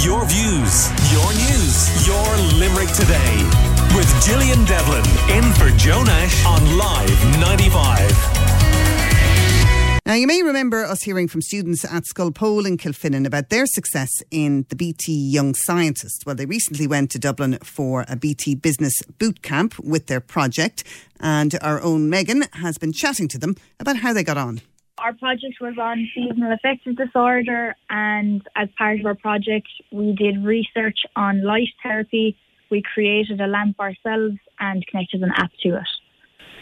Your 0.00 0.24
views, 0.24 0.88
your 1.12 1.30
news, 1.34 2.06
your 2.06 2.36
Limerick 2.58 2.88
today. 2.92 3.44
With 3.94 4.08
Gillian 4.24 4.64
Devlin 4.64 5.04
in 5.28 5.52
for 5.52 5.68
Joe 5.76 6.02
Nash 6.02 6.46
on 6.46 6.78
Live 6.78 7.38
95. 7.38 8.10
Now, 10.06 10.14
you 10.14 10.26
may 10.26 10.42
remember 10.42 10.82
us 10.82 11.02
hearing 11.02 11.28
from 11.28 11.42
students 11.42 11.84
at 11.84 12.04
Scoil 12.06 12.34
Pól 12.34 12.64
in 12.64 12.78
Kilfinane 12.78 13.26
about 13.26 13.50
their 13.50 13.66
success 13.66 14.08
in 14.30 14.64
the 14.70 14.76
BT 14.76 15.12
Young 15.12 15.54
Scientist. 15.54 16.24
Well, 16.24 16.36
they 16.36 16.46
recently 16.46 16.86
went 16.86 17.10
to 17.10 17.18
Dublin 17.18 17.58
for 17.62 18.06
a 18.08 18.16
BT 18.16 18.54
Business 18.54 18.94
Boot 19.18 19.42
Camp 19.42 19.78
with 19.78 20.06
their 20.06 20.20
project, 20.20 20.84
and 21.20 21.54
our 21.60 21.82
own 21.82 22.08
Megan 22.08 22.44
has 22.54 22.78
been 22.78 22.94
chatting 22.94 23.28
to 23.28 23.38
them 23.38 23.56
about 23.78 23.98
how 23.98 24.14
they 24.14 24.24
got 24.24 24.38
on. 24.38 24.62
Our 24.98 25.14
project 25.14 25.54
was 25.60 25.74
on 25.80 26.08
seasonal 26.14 26.52
affective 26.52 26.96
disorder, 26.96 27.74
and 27.88 28.46
as 28.54 28.68
part 28.76 29.00
of 29.00 29.06
our 29.06 29.14
project, 29.14 29.68
we 29.90 30.12
did 30.12 30.44
research 30.44 30.98
on 31.16 31.42
light 31.42 31.68
therapy. 31.82 32.36
We 32.70 32.82
created 32.82 33.40
a 33.40 33.46
lamp 33.46 33.80
ourselves 33.80 34.36
and 34.60 34.86
connected 34.86 35.22
an 35.22 35.32
app 35.34 35.50
to 35.62 35.76
it. 35.76 35.88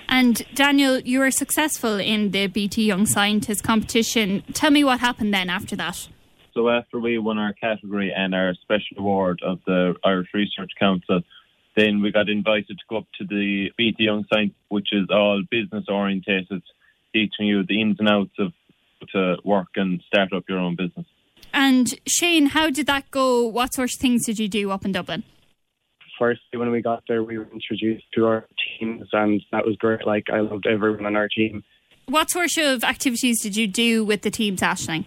And 0.09 0.43
Daniel, 0.55 0.99
you 1.01 1.21
were 1.21 1.31
successful 1.31 1.99
in 2.01 2.31
the 2.31 2.47
BT 2.47 2.85
Young 2.85 3.07
Scientist 3.07 3.63
competition. 3.63 4.43
Tell 4.53 4.71
me 4.71 4.83
what 4.83 5.01
happened 5.01 5.33
then 5.33 5.49
after 5.51 5.77
that. 5.77 6.09
So 6.53 6.69
after 6.69 6.99
we 6.99 7.19
won 7.19 7.39
our 7.39 7.53
category 7.53 8.13
and 8.15 8.35
our 8.35 8.55
special 8.55 8.99
award 8.99 9.41
of 9.45 9.61
the 9.67 9.95
Irish 10.05 10.29
Research 10.35 10.73
Council, 10.79 11.21
then 11.77 12.03
we 12.03 12.11
got 12.11 12.29
invited 12.29 12.69
to 12.69 12.85
go 12.89 12.99
up 12.99 13.07
to 13.19 13.25
the 13.25 13.71
BT 13.77 14.05
Young 14.05 14.25
Science, 14.33 14.55
which 14.69 14.89
is 14.93 15.09
all 15.11 15.43
business 15.49 15.85
orientated, 15.89 16.63
teaching 17.13 17.47
you 17.47 17.65
the 17.67 17.81
ins 17.81 17.97
and 17.99 18.09
outs 18.09 18.33
of 18.39 18.53
to 19.13 19.37
work 19.45 19.69
and 19.77 20.03
start 20.07 20.33
up 20.33 20.45
your 20.49 20.59
own 20.59 20.77
business. 20.77 21.07
And 21.53 21.89
Shane, 22.07 22.47
how 22.47 22.71
did 22.71 22.87
that 22.87 23.11
go? 23.11 23.47
What 23.47 23.75
sort 23.75 23.91
of 23.93 23.99
things 23.99 24.27
did 24.27 24.39
you 24.39 24.49
do 24.49 24.71
up 24.71 24.85
in 24.85 24.93
Dublin? 24.93 25.25
firstly, 26.21 26.59
when 26.59 26.71
we 26.71 26.83
got 26.83 27.03
there, 27.09 27.25
we 27.25 27.39
were 27.39 27.49
introduced 27.53 28.05
to 28.15 28.27
our 28.27 28.47
teams, 28.79 29.09
and 29.13 29.43
that 29.51 29.67
was 29.67 29.75
great. 29.77 30.07
Like, 30.07 30.25
I 30.33 30.41
loved 30.41 30.67
everyone 30.67 31.07
on 31.07 31.17
our 31.17 31.29
team. 31.29 31.65
What 32.07 32.31
sort 32.31 32.57
of 32.59 32.85
activities 32.85 33.43
did 33.43 33.57
you 33.57 33.67
do 33.67 34.05
with 34.05 34.23
the 34.23 34.31
teams, 34.31 34.61
Ashling? 34.61 35.07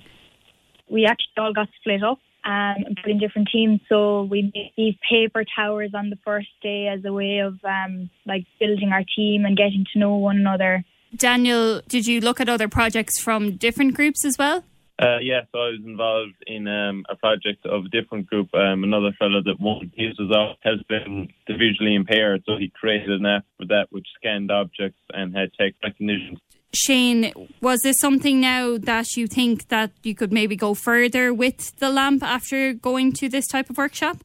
We 0.90 1.06
actually 1.06 1.34
all 1.38 1.54
got 1.54 1.70
split 1.80 2.04
up 2.04 2.20
um, 2.46 2.84
and 2.86 2.98
put 3.02 3.12
in 3.12 3.20
different 3.20 3.50
teams. 3.52 3.80
So 3.88 4.24
we 4.24 4.52
made 4.54 4.72
these 4.76 4.96
paper 5.10 5.44
towers 5.56 5.92
on 5.94 6.10
the 6.10 6.18
first 6.26 6.50
day 6.62 6.88
as 6.88 7.06
a 7.06 7.14
way 7.14 7.40
of 7.40 7.60
um, 7.64 8.10
like 8.26 8.46
building 8.60 8.92
our 8.92 9.04
team 9.16 9.46
and 9.46 9.56
getting 9.56 9.86
to 9.94 10.00
know 10.00 10.16
one 10.16 10.38
another. 10.38 10.84
Daniel, 11.16 11.82
did 11.88 12.08
you 12.08 12.22
look 12.22 12.40
at 12.40 12.50
other 12.50 12.68
projects 12.68 13.20
from 13.20 13.56
different 13.58 13.94
groups 13.94 14.26
as 14.26 14.38
well? 14.38 14.64
Uh, 15.00 15.18
yes, 15.22 15.48
I 15.54 15.58
was 15.58 15.80
involved 15.84 16.36
in 16.46 16.68
um, 16.68 17.06
a 17.10 17.16
project 17.16 17.66
of 17.66 17.86
a 17.86 17.90
different 17.90 18.28
group. 18.28 18.50
Um, 18.54 18.84
another 18.84 19.12
fellow 19.18 19.42
that 19.44 19.60
won 19.60 19.92
his 19.96 20.18
was 20.20 20.56
has 20.62 20.82
been 20.88 21.30
visually 21.48 21.96
impaired, 21.96 22.44
so 22.46 22.58
he 22.58 22.70
created 22.70 23.10
an 23.10 23.26
app 23.26 23.46
for 23.58 23.66
that 23.66 23.88
which 23.90 24.08
scanned 24.16 24.52
objects 24.52 25.00
and 25.10 25.36
had 25.36 25.52
text 25.60 25.80
recognition. 25.84 26.40
Shane, 26.76 27.32
was 27.62 27.82
this 27.84 28.00
something 28.00 28.40
now 28.40 28.78
that 28.78 29.16
you 29.16 29.28
think 29.28 29.68
that 29.68 29.92
you 30.04 30.16
could 30.16 30.32
maybe 30.32 30.56
go 30.56 30.74
further 30.74 31.34
with 31.34 31.76
the 31.78 31.90
lamp 31.90 32.24
after 32.24 32.74
going 32.74 33.14
to 33.14 33.30
this 33.30 33.48
type 33.48 33.70
of 33.70 33.78
workshop? 33.78 34.24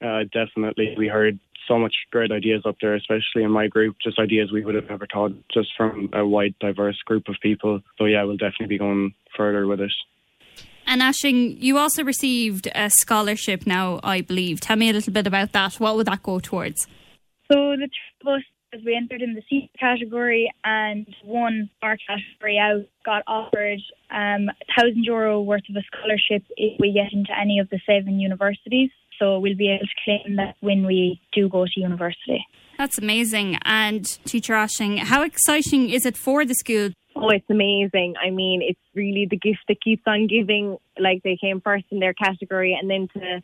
Uh, 0.00 0.24
definitely. 0.32 0.94
We 0.96 1.08
heard 1.08 1.38
so 1.68 1.78
much 1.78 1.94
great 2.10 2.32
ideas 2.32 2.62
up 2.64 2.76
there, 2.80 2.94
especially 2.94 3.42
in 3.44 3.50
my 3.50 3.68
group, 3.68 3.96
just 4.02 4.18
ideas 4.18 4.50
we 4.50 4.64
would 4.64 4.74
have 4.74 4.88
never 4.88 5.06
thought 5.06 5.32
just 5.52 5.68
from 5.76 6.08
a 6.12 6.26
wide, 6.26 6.54
diverse 6.58 7.00
group 7.02 7.28
of 7.28 7.36
people. 7.42 7.80
So, 7.98 8.06
yeah, 8.06 8.24
we'll 8.24 8.36
definitely 8.36 8.66
be 8.66 8.78
going 8.78 9.14
further 9.36 9.66
with 9.66 9.80
it. 9.80 9.92
And 10.86 11.02
Ashling, 11.02 11.60
you 11.60 11.76
also 11.76 12.02
received 12.02 12.66
a 12.74 12.88
scholarship 12.88 13.66
now, 13.66 14.00
I 14.02 14.22
believe. 14.22 14.60
Tell 14.60 14.76
me 14.76 14.88
a 14.88 14.94
little 14.94 15.12
bit 15.12 15.26
about 15.26 15.52
that. 15.52 15.74
What 15.74 15.96
would 15.96 16.06
that 16.06 16.22
go 16.22 16.40
towards? 16.40 16.86
So, 17.52 17.76
the 17.76 17.88
two 17.88 18.28
of 18.28 18.38
us, 18.38 18.42
as 18.72 18.80
we 18.84 18.96
entered 18.96 19.20
in 19.20 19.34
the 19.34 19.42
C 19.50 19.70
category 19.78 20.50
and 20.64 21.06
won 21.24 21.68
our 21.82 21.98
category 22.06 22.58
out, 22.58 22.86
got 23.04 23.22
offered 23.26 23.80
um, 24.10 24.50
thousand 24.76 25.04
euro 25.04 25.42
worth 25.42 25.62
of 25.68 25.76
a 25.76 25.82
scholarship 25.82 26.42
if 26.56 26.80
we 26.80 26.92
get 26.92 27.12
into 27.12 27.38
any 27.38 27.58
of 27.58 27.68
the 27.68 27.80
seven 27.86 28.18
universities. 28.18 28.90
So 29.18 29.38
we'll 29.38 29.56
be 29.56 29.70
able 29.70 29.86
to 29.86 29.94
claim 30.04 30.36
that 30.36 30.56
when 30.60 30.86
we 30.86 31.20
do 31.32 31.48
go 31.48 31.64
to 31.64 31.80
university. 31.80 32.44
That's 32.78 32.98
amazing. 32.98 33.58
And 33.64 34.04
Teacher 34.24 34.54
Ashing, 34.54 34.98
how 34.98 35.22
exciting 35.22 35.90
is 35.90 36.06
it 36.06 36.16
for 36.16 36.44
the 36.44 36.54
school? 36.54 36.90
Oh, 37.16 37.30
it's 37.30 37.50
amazing. 37.50 38.14
I 38.24 38.30
mean, 38.30 38.62
it's 38.62 38.80
really 38.94 39.26
the 39.28 39.36
gift 39.36 39.60
that 39.66 39.82
keeps 39.82 40.02
on 40.06 40.28
giving. 40.28 40.76
Like 40.98 41.22
they 41.24 41.36
came 41.40 41.60
first 41.60 41.86
in 41.90 41.98
their 41.98 42.14
category 42.14 42.78
and 42.80 42.88
then 42.88 43.08
to 43.14 43.42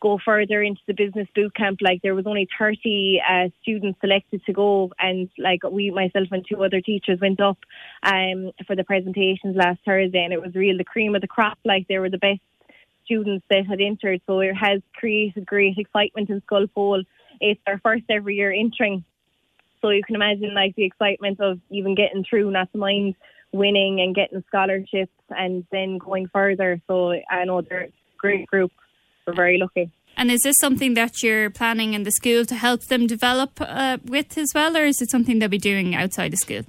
go 0.00 0.18
further 0.24 0.62
into 0.62 0.80
the 0.86 0.94
business 0.94 1.26
boot 1.34 1.54
camp. 1.56 1.78
Like 1.80 2.00
there 2.02 2.14
was 2.14 2.26
only 2.26 2.46
30 2.58 3.20
uh, 3.28 3.48
students 3.62 3.98
selected 4.00 4.44
to 4.46 4.52
go, 4.52 4.92
and 4.98 5.28
like 5.38 5.60
we, 5.70 5.90
myself, 5.90 6.28
and 6.30 6.44
two 6.48 6.62
other 6.62 6.80
teachers 6.80 7.18
went 7.20 7.40
up 7.40 7.58
um, 8.02 8.52
for 8.66 8.76
the 8.76 8.84
presentations 8.84 9.56
last 9.56 9.80
Thursday, 9.84 10.22
and 10.22 10.32
it 10.32 10.40
was 10.40 10.54
real 10.54 10.78
the 10.78 10.84
cream 10.84 11.14
of 11.14 11.20
the 11.20 11.26
crop. 11.26 11.58
Like 11.64 11.88
they 11.88 11.98
were 11.98 12.10
the 12.10 12.18
best 12.18 12.40
students 13.06 13.46
that 13.48 13.64
had 13.66 13.80
entered, 13.80 14.20
so 14.26 14.40
it 14.40 14.54
has 14.54 14.82
created 14.94 15.46
great 15.46 15.78
excitement 15.78 16.28
in 16.28 16.42
Scoil 16.42 16.68
Pól. 16.74 17.02
It's 17.40 17.60
our 17.66 17.78
first 17.78 18.04
every 18.10 18.36
year 18.36 18.52
entering, 18.52 19.04
so 19.80 19.88
you 19.88 20.02
can 20.04 20.14
imagine 20.14 20.54
like 20.54 20.74
the 20.76 20.84
excitement 20.84 21.40
of 21.40 21.58
even 21.70 21.94
getting 21.94 22.24
through, 22.28 22.50
not 22.50 22.70
to 22.72 22.78
mind 22.78 23.14
winning 23.52 24.00
and 24.00 24.14
getting 24.14 24.44
scholarships 24.48 25.12
and 25.30 25.64
then 25.72 25.98
going 25.98 26.28
further. 26.28 26.80
So 26.86 27.14
I 27.30 27.44
know 27.44 27.62
they're 27.62 27.84
a 27.84 27.92
great 28.18 28.46
group. 28.46 28.72
We're 29.26 29.34
very 29.34 29.58
lucky. 29.58 29.90
And 30.16 30.30
is 30.30 30.40
this 30.42 30.56
something 30.60 30.94
that 30.94 31.22
you're 31.22 31.50
planning 31.50 31.94
in 31.94 32.04
the 32.04 32.10
school 32.10 32.44
to 32.46 32.54
help 32.54 32.84
them 32.84 33.06
develop 33.06 33.60
uh, 33.60 33.98
with 34.04 34.38
as 34.38 34.52
well, 34.54 34.76
or 34.76 34.84
is 34.84 35.00
it 35.02 35.10
something 35.10 35.38
they'll 35.38 35.48
be 35.48 35.58
doing 35.58 35.94
outside 35.94 36.32
the 36.32 36.38
school? 36.38 36.62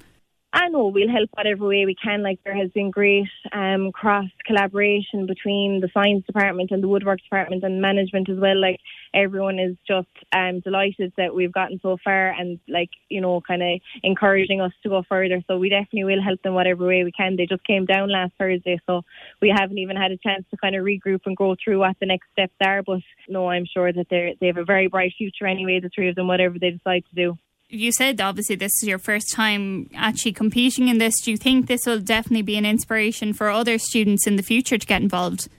I 0.58 0.70
know 0.70 0.88
we'll 0.88 1.08
help 1.08 1.30
whatever 1.34 1.68
way 1.68 1.86
we 1.86 1.94
can. 1.94 2.24
Like 2.24 2.40
there 2.44 2.56
has 2.56 2.72
been 2.72 2.90
great 2.90 3.28
um, 3.52 3.92
cross 3.92 4.26
collaboration 4.44 5.28
between 5.28 5.82
the 5.82 5.90
science 5.94 6.26
department 6.26 6.72
and 6.72 6.82
the 6.82 6.88
woodwork 6.88 7.20
department 7.22 7.64
and 7.64 7.80
management 7.80 8.28
as 8.28 8.40
well. 8.40 8.60
Like 8.60 8.80
everyone 9.14 9.60
is 9.60 9.76
just 9.88 10.08
um, 10.36 10.62
delighted 10.62 11.14
that 11.16 11.36
we've 11.36 11.52
gotten 11.52 11.80
so 11.84 11.98
far 12.04 12.30
and 12.30 12.60
like 12.68 12.90
you 13.08 13.22
know 13.22 13.40
kind 13.40 13.62
of 13.62 13.80
encouraging 14.02 14.60
us 14.60 14.72
to 14.82 14.90
go 14.90 15.04
further. 15.08 15.44
So 15.46 15.60
we 15.60 15.70
definitely 15.70 16.06
will 16.06 16.24
help 16.24 16.42
them 16.42 16.56
whatever 16.56 16.88
way 16.88 17.04
we 17.04 17.12
can. 17.12 17.36
They 17.36 17.46
just 17.46 17.64
came 17.64 17.86
down 17.86 18.12
last 18.12 18.34
Thursday, 18.40 18.80
so 18.88 19.04
we 19.44 19.54
haven't 19.56 19.78
even 19.78 19.96
had 19.96 20.12
a 20.12 20.18
chance 20.18 20.44
to 20.50 20.58
kind 20.58 20.76
of 20.76 20.84
regroup 20.84 21.22
and 21.28 21.38
go 21.38 21.56
through 21.64 21.80
what 21.80 21.98
the 22.00 22.08
next 22.08 22.30
steps 22.32 22.56
are. 22.66 22.82
But 22.82 23.02
no, 23.30 23.48
I'm 23.48 23.68
sure 23.72 23.94
that 23.94 24.08
they 24.10 24.36
they 24.42 24.48
have 24.48 24.58
a 24.58 24.66
very 24.66 24.88
bright 24.88 25.14
future 25.20 25.46
anyway. 25.46 25.80
The 25.80 25.92
three 25.94 26.10
of 26.10 26.16
them, 26.16 26.28
whatever 26.28 26.58
they 26.58 26.72
decide 26.72 27.04
to 27.10 27.16
do 27.16 27.38
you 27.70 27.92
said 27.92 28.22
obviously 28.22 28.56
this 28.56 28.72
is 28.82 28.88
your 28.88 29.00
first 29.00 29.34
time 29.34 29.90
actually 29.96 30.34
competing 30.34 30.88
in 30.88 30.98
this. 30.98 31.22
Do 31.22 31.32
you 31.32 31.38
think 31.38 31.68
this 31.68 31.86
will 31.86 32.00
definitely 32.00 32.44
be 32.44 32.58
an 32.58 32.66
inspiration 32.66 33.34
for 33.34 33.50
other 33.50 33.78
students 33.78 34.26
in 34.26 34.36
the 34.36 34.44
future 34.44 34.78
to 34.78 34.86
get 34.86 35.02
involved? 35.02 35.50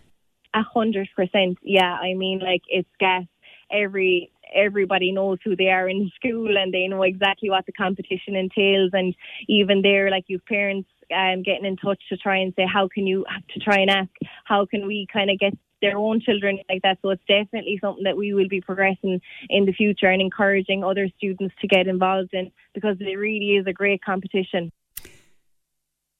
A 0.54 0.62
hundred 0.62 1.08
percent. 1.14 1.58
Yeah, 1.62 1.92
I 1.92 2.14
mean, 2.14 2.40
like 2.40 2.62
it's 2.68 2.88
gas. 2.98 3.24
Every 3.70 4.30
everybody 4.54 5.12
knows 5.12 5.38
who 5.44 5.54
they 5.54 5.68
are 5.68 5.88
in 5.88 6.10
school 6.16 6.56
and 6.56 6.72
they 6.72 6.86
know 6.86 7.02
exactly 7.02 7.50
what 7.50 7.66
the 7.66 7.72
competition 7.72 8.34
entails. 8.34 8.90
And 8.94 9.14
even 9.46 9.82
there, 9.82 10.10
like 10.10 10.24
you've 10.28 10.46
parents 10.46 10.88
um, 11.14 11.42
getting 11.42 11.66
in 11.66 11.76
touch 11.76 12.00
to 12.08 12.16
try 12.16 12.38
and 12.38 12.52
say 12.56 12.64
how 12.72 12.88
can 12.92 13.06
you 13.06 13.24
to 13.54 13.60
try 13.60 13.80
and 13.80 13.90
ask 13.90 14.10
how 14.44 14.66
can 14.66 14.86
we 14.86 15.06
kind 15.12 15.30
of 15.30 15.38
get 15.38 15.54
their 15.80 15.96
own 15.96 16.20
children 16.20 16.58
like 16.68 16.82
that. 16.82 16.98
So 17.02 17.10
it's 17.10 17.22
definitely 17.28 17.78
something 17.80 18.04
that 18.04 18.16
we 18.16 18.34
will 18.34 18.48
be 18.48 18.60
progressing 18.60 19.20
in 19.48 19.64
the 19.64 19.72
future 19.72 20.08
and 20.08 20.20
encouraging 20.20 20.84
other 20.84 21.08
students 21.16 21.54
to 21.60 21.68
get 21.68 21.86
involved 21.86 22.30
in 22.32 22.50
because 22.74 22.96
it 23.00 23.16
really 23.16 23.56
is 23.56 23.66
a 23.66 23.72
great 23.72 24.02
competition. 24.02 24.72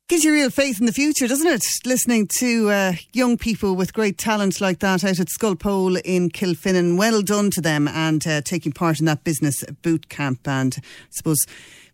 Gives 0.09 0.25
you 0.25 0.33
real 0.33 0.49
faith 0.49 0.81
in 0.81 0.87
the 0.87 0.93
future, 0.93 1.29
doesn't 1.29 1.47
it? 1.47 1.63
Listening 1.85 2.29
to 2.39 2.71
uh, 2.71 2.93
young 3.13 3.37
people 3.37 3.77
with 3.77 3.93
great 3.93 4.17
talent 4.17 4.59
like 4.59 4.79
that 4.79 5.05
out 5.05 5.21
at 5.21 5.29
Scoil 5.29 5.55
Pól 5.55 5.97
in 5.97 6.31
Kilfinane. 6.31 6.97
Well 6.97 7.21
done 7.21 7.51
to 7.51 7.61
them 7.61 7.87
and 7.87 8.27
uh, 8.27 8.41
taking 8.41 8.73
part 8.73 9.01
in 9.01 9.05
that 9.05 9.23
business 9.23 9.63
boot 9.83 10.09
camp. 10.09 10.49
And 10.49 10.75
I 10.79 10.83
suppose 11.11 11.45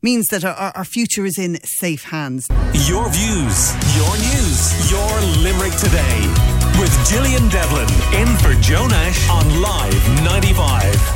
means 0.00 0.26
that 0.28 0.44
our, 0.44 0.54
our 0.76 0.84
future 0.84 1.24
is 1.24 1.36
in 1.36 1.58
safe 1.64 2.04
hands. 2.04 2.46
Your 2.86 3.10
views, 3.10 3.74
your 3.96 4.16
news, 4.16 4.90
your 4.92 5.20
Limerick 5.42 5.74
today 5.74 6.53
with 6.78 6.92
Gillian 7.08 7.48
Devlin 7.48 7.88
in 8.14 8.36
for 8.38 8.54
Joe 8.60 8.86
Nash 8.86 9.28
on 9.28 9.60
Live 9.60 10.24
95. 10.24 11.13